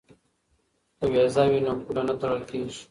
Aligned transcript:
که 0.97 1.05
ویزه 1.13 1.43
وي 1.49 1.59
نو 1.65 1.73
پوله 1.85 2.01
نه 2.07 2.13
تړل 2.19 2.41
کیږي. 2.49 2.79